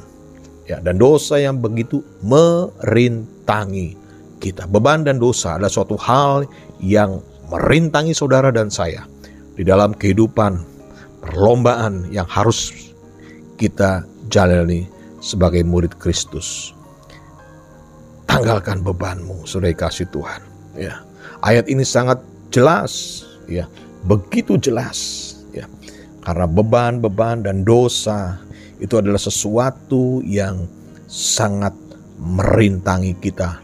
ya 0.66 0.82
dan 0.82 0.98
dosa 0.98 1.38
yang 1.38 1.62
begitu 1.62 2.02
merintangi 2.22 3.94
kita 4.42 4.66
beban 4.66 5.06
dan 5.06 5.22
dosa 5.22 5.56
adalah 5.56 5.72
suatu 5.72 5.96
hal 5.96 6.44
yang 6.82 7.22
merintangi 7.48 8.12
saudara 8.16 8.50
dan 8.50 8.68
saya 8.68 9.06
di 9.54 9.62
dalam 9.62 9.94
kehidupan 9.94 10.58
perlombaan 11.22 12.10
yang 12.10 12.26
harus 12.26 12.74
kita 13.56 14.02
jalani 14.28 14.84
sebagai 15.24 15.62
murid 15.64 15.96
Kristus. 15.96 16.76
Tanggalkan 18.34 18.82
bebanmu, 18.82 19.46
saudara 19.46 19.70
kasih 19.74 20.10
Tuhan. 20.10 20.42
Ya, 20.74 21.06
ayat 21.46 21.70
ini 21.70 21.86
sangat 21.86 22.18
jelas, 22.50 23.22
ya, 23.46 23.70
begitu 24.02 24.58
jelas, 24.58 25.30
ya, 25.54 25.70
karena 26.26 26.50
beban-beban 26.50 27.46
dan 27.46 27.62
dosa 27.62 28.42
itu 28.82 28.98
adalah 28.98 29.22
sesuatu 29.22 30.18
yang 30.26 30.66
sangat 31.06 31.70
merintangi 32.18 33.14
kita 33.22 33.62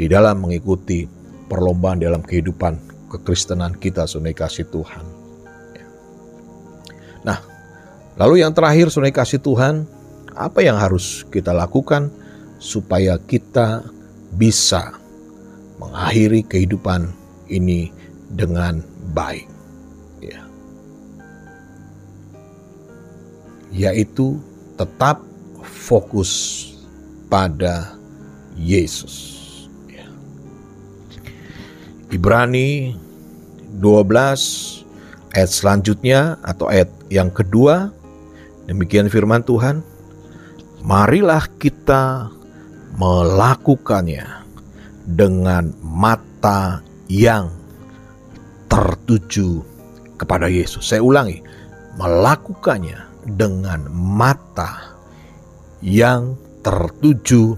di 0.00 0.08
dalam 0.08 0.40
mengikuti 0.40 1.04
perlombaan 1.48 2.00
dalam 2.00 2.24
kehidupan 2.24 2.80
kekristenan 3.12 3.76
kita, 3.76 4.08
saudara 4.08 4.32
kasih 4.32 4.64
Tuhan. 4.72 5.04
Ya. 5.76 5.86
Nah, 7.28 7.38
lalu 8.16 8.40
yang 8.40 8.56
terakhir, 8.56 8.88
saudara 8.88 9.12
kasih 9.12 9.44
Tuhan, 9.44 9.84
apa 10.32 10.64
yang 10.64 10.80
harus 10.80 11.28
kita 11.28 11.52
lakukan 11.52 12.08
supaya 12.56 13.20
kita 13.20 13.84
bisa 14.38 14.94
mengakhiri 15.82 16.46
kehidupan 16.46 17.10
ini 17.50 17.90
dengan 18.30 18.78
baik. 19.10 19.50
Ya. 20.22 20.40
Yaitu 23.74 24.38
tetap 24.78 25.20
fokus 25.66 26.64
pada 27.26 27.98
Yesus. 28.54 29.36
Ya. 29.90 30.06
Ibrani 32.14 32.94
12 33.82 34.86
ayat 35.36 35.50
selanjutnya 35.50 36.40
atau 36.40 36.70
ayat 36.70 36.88
yang 37.12 37.28
kedua 37.28 37.92
demikian 38.64 39.12
firman 39.12 39.44
Tuhan 39.44 39.84
marilah 40.82 41.44
kita 41.60 42.32
melakukannya 42.98 44.26
dengan 45.06 45.70
mata 45.80 46.82
yang 47.08 47.48
tertuju 48.68 49.64
kepada 50.20 50.50
Yesus. 50.50 50.84
Saya 50.90 51.00
ulangi, 51.00 51.40
melakukannya 51.96 52.98
dengan 53.38 53.86
mata 53.94 54.98
yang 55.80 56.34
tertuju 56.60 57.54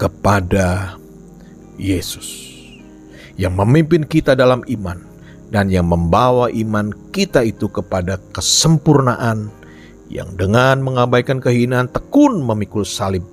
kepada 0.00 0.96
Yesus 1.76 2.52
yang 3.36 3.56
memimpin 3.56 4.04
kita 4.04 4.36
dalam 4.36 4.60
iman 4.68 4.98
dan 5.52 5.68
yang 5.68 5.88
membawa 5.88 6.48
iman 6.52 6.92
kita 7.12 7.44
itu 7.44 7.68
kepada 7.68 8.20
kesempurnaan 8.32 9.52
yang 10.12 10.28
dengan 10.36 10.84
mengabaikan 10.84 11.40
kehinaan 11.40 11.88
tekun 11.88 12.44
memikul 12.44 12.84
salib 12.84 13.24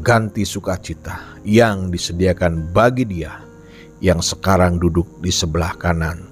ganti 0.00 0.46
sukacita 0.46 1.38
yang 1.42 1.90
disediakan 1.90 2.70
bagi 2.70 3.04
dia 3.04 3.34
yang 3.98 4.22
sekarang 4.22 4.78
duduk 4.78 5.06
di 5.18 5.30
sebelah 5.34 5.74
kanan 5.74 6.22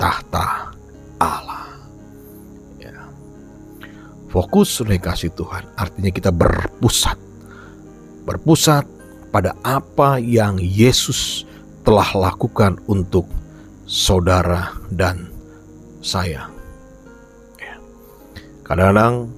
tahta 0.00 0.72
Allah. 1.20 1.68
Ya. 2.80 2.96
Fokus 4.32 4.80
oleh 4.80 4.96
kasih 4.96 5.32
Tuhan 5.36 5.68
artinya 5.76 6.08
kita 6.08 6.32
berpusat. 6.32 7.20
Berpusat 8.24 8.88
pada 9.28 9.52
apa 9.60 10.16
yang 10.16 10.56
Yesus 10.56 11.44
telah 11.84 12.08
lakukan 12.16 12.80
untuk 12.88 13.28
saudara 13.84 14.72
dan 14.88 15.28
saya. 16.00 16.48
Ya. 17.60 17.76
Kadang-kadang 18.64 19.28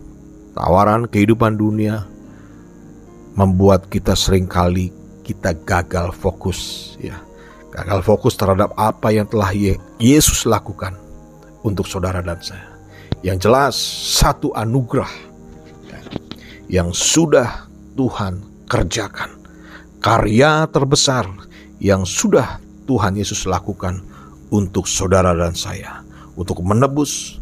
tawaran 0.55 1.03
kehidupan 1.11 1.59
dunia 1.59 2.07
membuat 3.39 3.89
kita 3.89 4.13
sering 4.13 4.45
kali 4.45 4.93
kita 5.23 5.55
gagal 5.65 6.13
fokus 6.13 6.93
ya 7.01 7.17
gagal 7.73 8.05
fokus 8.05 8.37
terhadap 8.37 8.77
apa 8.77 9.09
yang 9.09 9.25
telah 9.25 9.49
Yesus 9.97 10.45
lakukan 10.45 10.93
untuk 11.65 11.89
saudara 11.89 12.21
dan 12.21 12.39
saya. 12.45 12.69
Yang 13.25 13.49
jelas 13.49 13.75
satu 14.21 14.53
anugerah 14.53 15.09
yang 16.69 16.93
sudah 16.93 17.67
Tuhan 17.97 18.67
kerjakan. 18.69 19.41
Karya 20.03 20.67
terbesar 20.69 21.25
yang 21.79 22.03
sudah 22.03 22.59
Tuhan 22.91 23.15
Yesus 23.15 23.47
lakukan 23.47 24.03
untuk 24.51 24.91
saudara 24.91 25.33
dan 25.33 25.55
saya. 25.55 26.03
Untuk 26.35 26.61
menebus 26.61 27.39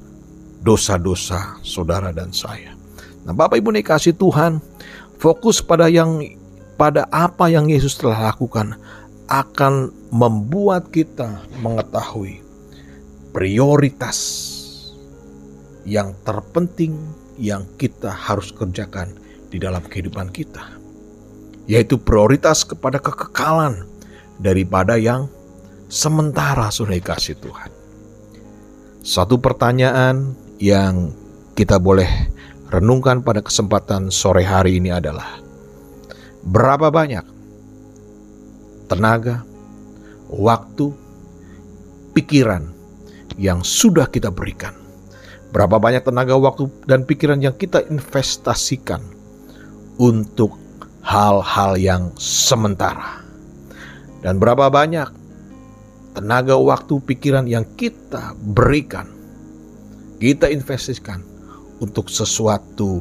dosa-dosa 0.61 1.59
saudara 1.65 2.13
dan 2.13 2.31
saya. 2.37 2.77
Nah 3.25 3.33
Bapak 3.33 3.57
Ibu 3.57 3.73
dikasih 3.81 4.13
Tuhan, 4.21 4.61
fokus 5.21 5.61
pada 5.61 5.93
yang 5.93 6.25
pada 6.81 7.05
apa 7.13 7.53
yang 7.53 7.69
Yesus 7.69 8.01
telah 8.01 8.33
lakukan 8.33 8.81
akan 9.29 9.93
membuat 10.09 10.89
kita 10.89 11.45
mengetahui 11.61 12.41
prioritas 13.37 14.17
yang 15.85 16.17
terpenting 16.25 16.97
yang 17.37 17.69
kita 17.77 18.09
harus 18.09 18.49
kerjakan 18.51 19.13
di 19.53 19.61
dalam 19.61 19.85
kehidupan 19.85 20.33
kita, 20.33 20.73
yaitu 21.69 22.01
prioritas 22.01 22.65
kepada 22.65 22.97
kekekalan 22.97 23.85
daripada 24.41 24.97
yang 24.97 25.29
sementara 25.93 26.73
sudah 26.73 26.97
dikasih 26.97 27.37
Tuhan. 27.39 27.71
Satu 29.05 29.37
pertanyaan 29.41 30.33
yang 30.61 31.13
kita 31.57 31.81
boleh 31.81 32.09
renungkan 32.71 33.27
pada 33.27 33.43
kesempatan 33.43 34.15
sore 34.15 34.47
hari 34.47 34.79
ini 34.79 34.95
adalah 34.95 35.43
berapa 36.47 36.89
banyak 36.89 37.27
tenaga, 38.87 39.43
waktu, 40.31 40.95
pikiran 42.15 42.71
yang 43.39 43.63
sudah 43.67 44.07
kita 44.07 44.31
berikan. 44.31 44.75
Berapa 45.51 45.83
banyak 45.83 46.07
tenaga, 46.07 46.39
waktu, 46.39 46.71
dan 46.87 47.03
pikiran 47.03 47.43
yang 47.43 47.55
kita 47.59 47.83
investasikan 47.91 49.03
untuk 49.99 50.55
hal-hal 51.03 51.75
yang 51.75 52.15
sementara. 52.19 53.19
Dan 54.23 54.39
berapa 54.39 54.71
banyak 54.71 55.11
tenaga, 56.15 56.55
waktu, 56.55 57.03
pikiran 57.03 57.51
yang 57.51 57.67
kita 57.75 58.39
berikan, 58.39 59.11
kita 60.23 60.47
investasikan 60.51 61.27
untuk 61.81 62.13
sesuatu 62.13 63.01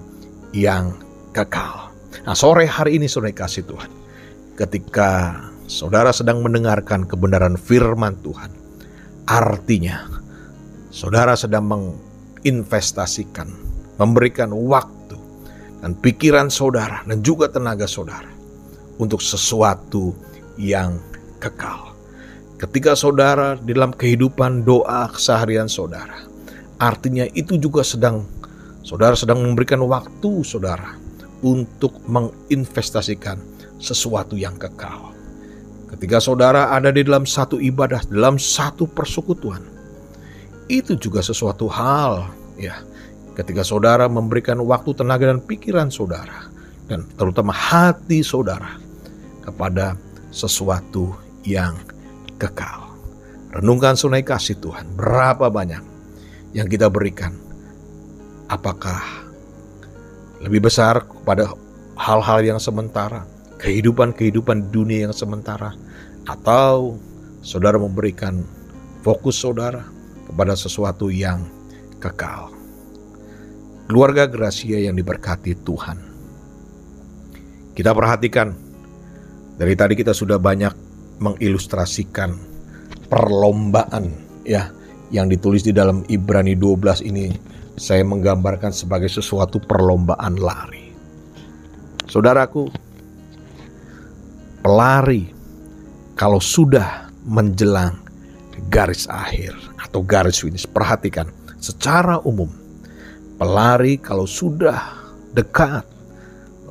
yang 0.56 0.96
kekal. 1.36 1.94
Nah, 2.26 2.34
sore 2.34 2.66
hari 2.66 2.98
ini 2.98 3.06
sore 3.06 3.36
kasih 3.36 3.68
Tuhan, 3.68 3.92
ketika 4.58 5.40
saudara 5.70 6.10
sedang 6.10 6.42
mendengarkan 6.42 7.06
kebenaran 7.06 7.56
firman 7.60 8.18
Tuhan, 8.26 8.50
artinya 9.30 10.10
saudara 10.90 11.38
sedang 11.38 11.70
menginvestasikan, 11.70 13.48
memberikan 14.02 14.50
waktu 14.56 15.16
dan 15.80 15.94
pikiran 15.96 16.50
saudara 16.50 17.06
dan 17.06 17.22
juga 17.22 17.48
tenaga 17.48 17.86
saudara 17.86 18.28
untuk 19.00 19.22
sesuatu 19.22 20.12
yang 20.60 21.00
kekal. 21.40 21.96
Ketika 22.60 22.92
saudara 22.92 23.56
di 23.56 23.72
dalam 23.72 23.96
kehidupan 23.96 24.68
doa 24.68 25.08
keseharian 25.08 25.72
saudara, 25.72 26.28
artinya 26.76 27.24
itu 27.32 27.56
juga 27.56 27.88
sedang 27.88 28.28
saudara 28.90 29.14
sedang 29.14 29.46
memberikan 29.46 29.86
waktu 29.86 30.42
saudara 30.42 30.98
untuk 31.46 31.94
menginvestasikan 32.10 33.38
sesuatu 33.78 34.34
yang 34.34 34.58
kekal. 34.58 35.14
Ketika 35.94 36.18
saudara 36.18 36.74
ada 36.74 36.90
di 36.90 37.06
dalam 37.06 37.30
satu 37.30 37.62
ibadah, 37.62 38.02
dalam 38.10 38.42
satu 38.42 38.90
persekutuan, 38.90 39.62
itu 40.66 40.98
juga 40.98 41.22
sesuatu 41.22 41.70
hal 41.70 42.34
ya. 42.58 42.82
Ketika 43.38 43.62
saudara 43.62 44.10
memberikan 44.10 44.58
waktu, 44.66 44.92
tenaga 44.98 45.30
dan 45.30 45.40
pikiran 45.40 45.94
saudara 45.94 46.50
dan 46.90 47.06
terutama 47.14 47.54
hati 47.54 48.26
saudara 48.26 48.82
kepada 49.46 49.94
sesuatu 50.34 51.14
yang 51.46 51.78
kekal. 52.42 52.90
Renungkan 53.54 53.96
sunai 53.96 54.26
kasih 54.26 54.58
Tuhan, 54.60 54.98
berapa 54.98 55.48
banyak 55.48 55.82
yang 56.58 56.68
kita 56.68 56.90
berikan? 56.92 57.49
Apakah 58.50 59.30
lebih 60.42 60.66
besar 60.66 61.06
kepada 61.06 61.54
hal-hal 62.00 62.40
yang 62.42 62.60
sementara 62.60 63.28
kehidupan-kehidupan 63.60 64.72
dunia 64.72 65.12
yang 65.12 65.16
sementara 65.16 65.76
atau 66.24 66.96
saudara 67.44 67.76
memberikan 67.76 68.40
fokus 69.04 69.40
saudara 69.40 69.84
kepada 70.32 70.56
sesuatu 70.56 71.12
yang 71.12 71.44
kekal. 72.00 72.56
Keluarga 73.90 74.30
Gracia 74.30 74.80
yang 74.80 74.96
diberkati 74.96 75.58
Tuhan. 75.66 75.98
Kita 77.76 77.92
perhatikan 77.92 78.54
dari 79.60 79.74
tadi 79.76 79.98
kita 79.98 80.16
sudah 80.16 80.40
banyak 80.40 80.72
mengilustrasikan 81.20 82.32
perlombaan 83.12 84.14
ya 84.48 84.72
yang 85.10 85.28
ditulis 85.28 85.66
di 85.66 85.74
dalam 85.74 86.06
Ibrani 86.08 86.54
12 86.56 87.10
ini 87.10 87.34
saya 87.80 88.04
menggambarkan 88.04 88.76
sebagai 88.76 89.08
sesuatu 89.08 89.64
perlombaan 89.64 90.36
lari. 90.36 90.92
Saudaraku, 92.12 92.68
pelari 94.60 95.32
kalau 96.20 96.44
sudah 96.44 97.08
menjelang 97.24 97.96
garis 98.68 99.08
akhir 99.08 99.56
atau 99.80 100.04
garis 100.04 100.44
finish. 100.44 100.68
Perhatikan, 100.68 101.32
secara 101.64 102.20
umum 102.28 102.52
pelari 103.40 103.96
kalau 103.96 104.28
sudah 104.28 105.00
dekat 105.32 105.88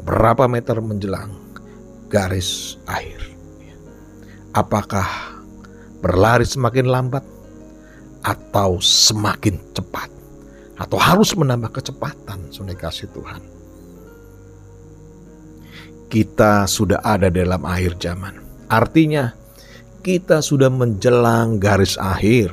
berapa 0.04 0.44
meter 0.44 0.76
menjelang 0.84 1.32
garis 2.12 2.76
akhir. 2.84 3.24
Apakah 4.52 5.08
berlari 6.04 6.44
semakin 6.44 6.84
lambat 6.84 7.24
atau 8.20 8.76
semakin 8.84 9.56
cepat? 9.72 10.17
Atau 10.78 10.96
harus 10.96 11.34
menambah 11.34 11.74
kecepatan, 11.74 12.54
sudah 12.54 12.78
kasih 12.78 13.10
Tuhan 13.10 13.58
kita 16.08 16.64
sudah 16.64 17.04
ada 17.04 17.28
dalam 17.28 17.62
akhir 17.68 18.00
zaman. 18.00 18.40
Artinya, 18.68 19.36
kita 20.00 20.40
sudah 20.40 20.72
menjelang 20.72 21.60
garis 21.60 22.00
akhir. 22.00 22.52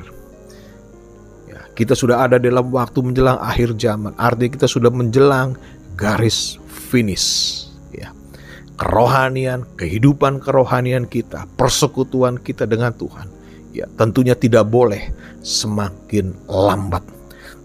Ya, 1.48 1.60
kita 1.72 1.96
sudah 1.96 2.28
ada 2.28 2.36
dalam 2.36 2.68
waktu 2.68 3.00
menjelang 3.00 3.40
akhir 3.40 3.80
zaman. 3.80 4.12
Artinya 4.20 4.52
kita 4.60 4.68
sudah 4.68 4.92
menjelang 4.92 5.56
garis 5.96 6.60
finish. 6.68 7.68
Ya. 7.96 8.12
Kerohanian, 8.76 9.64
kehidupan 9.80 10.44
kerohanian 10.44 11.08
kita, 11.08 11.48
persekutuan 11.56 12.36
kita 12.36 12.68
dengan 12.68 12.92
Tuhan. 12.92 13.32
Ya, 13.72 13.88
tentunya 13.96 14.36
tidak 14.36 14.68
boleh 14.68 15.12
semakin 15.44 16.32
lambat. 16.48 17.15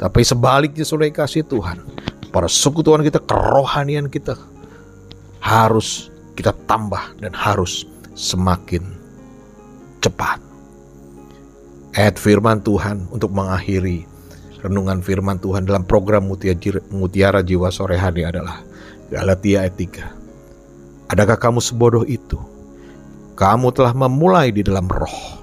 Tapi 0.01 0.25
sebaliknya 0.25 0.81
saudara 0.81 1.13
kasih 1.13 1.45
Tuhan, 1.45 1.77
persekutuan 2.33 3.05
kita, 3.05 3.21
kerohanian 3.21 4.09
kita 4.09 4.33
harus 5.37 6.09
kita 6.33 6.57
tambah 6.65 7.21
dan 7.21 7.37
harus 7.37 7.85
semakin 8.17 8.81
cepat. 10.01 10.41
Ayat 11.93 12.17
firman 12.17 12.65
Tuhan 12.65 13.05
untuk 13.13 13.29
mengakhiri 13.29 14.09
renungan 14.65 15.05
firman 15.05 15.37
Tuhan 15.37 15.69
dalam 15.69 15.85
program 15.85 16.25
Mutiara 16.89 17.45
Jiwa 17.45 17.69
Sore 17.69 18.01
Hari 18.01 18.25
adalah 18.25 18.57
Galatia 19.13 19.69
ayat 19.69 19.75
3. 19.77 21.13
Adakah 21.13 21.37
kamu 21.37 21.59
sebodoh 21.61 22.07
itu? 22.09 22.41
Kamu 23.37 23.69
telah 23.69 23.93
memulai 23.93 24.49
di 24.49 24.65
dalam 24.65 24.89
roh. 24.89 25.37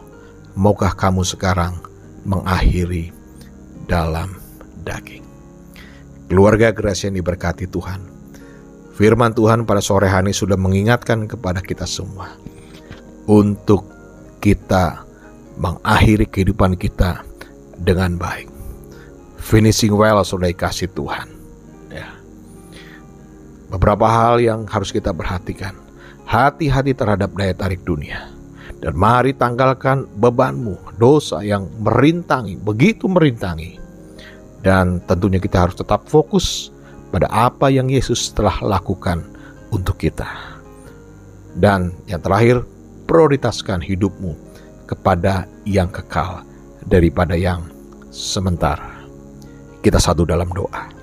Maukah 0.59 0.99
kamu 0.99 1.23
sekarang 1.23 1.79
mengakhiri 2.27 3.15
dalam 3.87 4.33
daging? 4.89 5.25
Keluarga 6.33 6.73
Gracia 6.73 7.13
yang 7.13 7.21
diberkati 7.21 7.69
Tuhan. 7.69 8.01
Firman 8.97 9.37
Tuhan 9.37 9.69
pada 9.69 9.85
sore 9.85 10.09
hari 10.09 10.33
sudah 10.33 10.57
mengingatkan 10.57 11.29
kepada 11.29 11.61
kita 11.61 11.85
semua 11.85 12.33
untuk 13.29 13.85
kita 14.41 15.05
mengakhiri 15.61 16.27
kehidupan 16.27 16.75
kita 16.75 17.23
dengan 17.79 18.19
baik. 18.19 18.51
Finishing 19.39 19.95
well 19.95 20.21
sudah 20.27 20.51
dikasih 20.51 20.91
Tuhan. 20.93 21.29
Ya. 21.95 22.11
Beberapa 23.71 24.05
hal 24.11 24.43
yang 24.43 24.67
harus 24.67 24.91
kita 24.91 25.15
perhatikan. 25.15 25.79
Hati-hati 26.29 26.93
terhadap 26.93 27.33
daya 27.33 27.55
tarik 27.57 27.87
dunia. 27.87 28.29
Dan 28.79 28.95
mari 28.95 29.35
tanggalkan 29.35 30.07
bebanmu, 30.21 30.99
dosa 31.01 31.43
yang 31.43 31.67
merintangi, 31.83 32.61
begitu 32.61 33.11
merintangi. 33.11 33.88
Dan 34.63 34.99
tentunya 35.07 35.39
kita 35.39 35.69
harus 35.69 35.77
tetap 35.79 36.07
fokus 36.11 36.75
pada 37.15 37.31
apa 37.31 37.71
yang 37.71 37.89
Yesus 37.89 38.35
telah 38.35 38.59
lakukan 38.61 39.23
untuk 39.71 39.97
kita. 40.01 40.29
Dan 41.55 41.95
yang 42.07 42.21
terakhir, 42.21 42.63
prioritaskan 43.09 43.81
hidupmu 43.81 44.37
kepada 44.89 45.49
yang 45.65 45.89
kekal 45.89 46.45
daripada 46.89 47.37
yang 47.37 47.65
sementara. 48.09 49.05
Kita 49.85 50.01
satu 50.01 50.27
dalam 50.27 50.49
doa. 50.53 50.99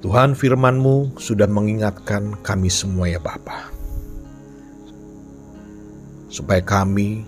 Tuhan 0.00 0.32
firmanmu 0.32 1.20
sudah 1.20 1.44
mengingatkan 1.44 2.40
kami 2.40 2.72
semua 2.72 3.04
ya 3.04 3.20
Bapa. 3.20 3.68
Supaya 6.32 6.64
kami 6.64 7.20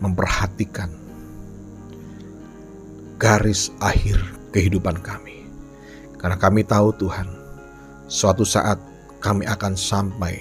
memperhatikan 0.00 0.88
garis 3.18 3.74
akhir 3.82 4.16
kehidupan 4.54 5.02
kami. 5.02 5.42
Karena 6.18 6.38
kami 6.38 6.62
tahu 6.62 6.94
Tuhan, 6.98 7.26
suatu 8.06 8.46
saat 8.46 8.78
kami 9.18 9.42
akan 9.46 9.74
sampai 9.74 10.38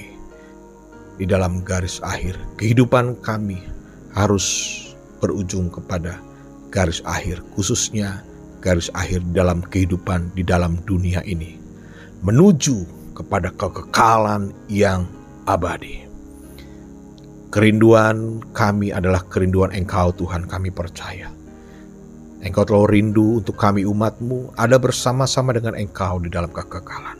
di 1.17 1.25
dalam 1.25 1.65
garis 1.65 1.97
akhir. 2.05 2.37
Kehidupan 2.61 3.17
kami 3.25 3.57
harus 4.13 4.45
berujung 5.17 5.73
kepada 5.73 6.21
garis 6.69 7.01
akhir, 7.05 7.41
khususnya 7.57 8.21
garis 8.61 8.93
akhir 8.93 9.25
dalam 9.33 9.65
kehidupan 9.65 10.29
di 10.37 10.45
dalam 10.45 10.77
dunia 10.85 11.25
ini, 11.25 11.57
menuju 12.21 12.85
kepada 13.17 13.49
kekekalan 13.57 14.53
yang 14.69 15.09
abadi. 15.49 16.05
Kerinduan 17.49 18.45
kami 18.53 18.93
adalah 18.93 19.25
kerinduan 19.25 19.73
Engkau 19.73 20.13
Tuhan 20.13 20.45
kami 20.45 20.69
percaya. 20.69 21.36
Engkau 22.37 22.69
telah 22.69 22.85
rindu 22.85 23.41
untuk 23.41 23.57
kami 23.57 23.81
umatmu 23.81 24.53
ada 24.53 24.77
bersama-sama 24.77 25.57
dengan 25.57 25.73
Engkau 25.73 26.21
di 26.21 26.29
dalam 26.29 26.53
kekekalan. 26.53 27.17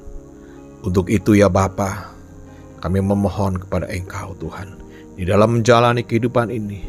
Untuk 0.86 1.10
itu 1.10 1.34
ya 1.34 1.50
Bapa, 1.50 2.14
kami 2.78 3.02
memohon 3.02 3.58
kepada 3.58 3.90
Engkau 3.90 4.38
Tuhan, 4.38 4.78
di 5.18 5.26
dalam 5.26 5.58
menjalani 5.58 6.06
kehidupan 6.06 6.54
ini, 6.54 6.86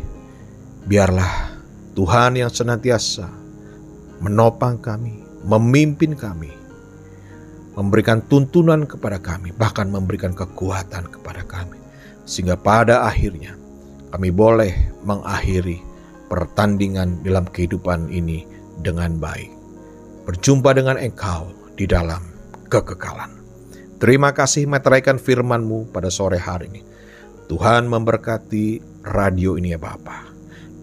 biarlah 0.84 1.56
Tuhan 1.96 2.36
yang 2.36 2.52
senantiasa 2.52 3.24
menopang 4.20 4.76
kami, 4.76 5.24
memimpin 5.48 6.12
kami, 6.12 6.52
memberikan 7.80 8.20
tuntunan 8.28 8.84
kepada 8.84 9.16
kami, 9.16 9.56
bahkan 9.56 9.88
memberikan 9.88 10.36
kekuatan 10.36 11.08
kepada 11.08 11.48
kami. 11.48 11.80
Sehingga 12.28 12.60
pada 12.60 13.08
akhirnya 13.08 13.56
kami 14.12 14.28
boleh 14.28 14.76
mengakhiri 15.00 15.87
pertandingan 16.28 17.24
dalam 17.24 17.48
kehidupan 17.48 18.12
ini 18.12 18.44
dengan 18.84 19.16
baik. 19.18 19.50
Berjumpa 20.28 20.76
dengan 20.76 21.00
Engkau 21.00 21.50
di 21.74 21.88
dalam 21.88 22.20
kekekalan. 22.68 23.32
Terima 23.98 24.30
kasih 24.30 24.70
meteraikan 24.70 25.18
firman-Mu 25.18 25.90
pada 25.90 26.12
sore 26.12 26.38
hari 26.38 26.70
ini. 26.70 26.82
Tuhan 27.48 27.88
memberkati 27.88 28.78
radio 29.08 29.56
ini 29.56 29.74
ya 29.74 29.80
Bapa. 29.80 30.28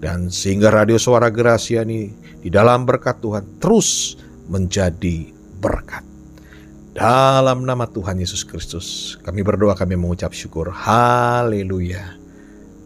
Dan 0.02 0.28
sehingga 0.28 0.74
radio 0.74 1.00
suara 1.00 1.32
Gracia 1.32 1.86
ini 1.86 2.12
di 2.42 2.50
dalam 2.52 2.84
berkat 2.84 3.22
Tuhan 3.24 3.62
terus 3.62 4.20
menjadi 4.52 5.30
berkat. 5.62 6.04
Dalam 6.96 7.68
nama 7.68 7.88
Tuhan 7.88 8.20
Yesus 8.20 8.48
Kristus, 8.48 9.20
kami 9.24 9.44
berdoa, 9.44 9.76
kami 9.76 10.00
mengucap 10.00 10.32
syukur. 10.32 10.72
Haleluya. 10.72 12.16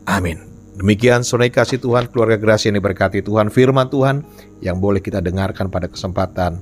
Amin. 0.10 0.49
Demikian 0.80 1.28
sonai 1.28 1.52
kasih 1.52 1.76
Tuhan, 1.84 2.08
keluarga 2.08 2.40
Gracia 2.40 2.72
ini 2.72 2.80
berkati 2.80 3.20
Tuhan, 3.20 3.52
firman 3.52 3.92
Tuhan 3.92 4.24
yang 4.64 4.80
boleh 4.80 5.04
kita 5.04 5.20
dengarkan 5.20 5.68
pada 5.68 5.92
kesempatan 5.92 6.56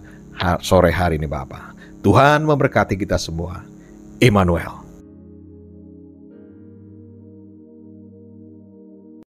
sore 0.65 0.89
hari 0.89 1.21
ini 1.21 1.29
Bapak. 1.29 1.77
Tuhan 2.01 2.41
memberkati 2.41 2.97
kita 2.97 3.21
semua. 3.21 3.61
Immanuel. 4.17 4.86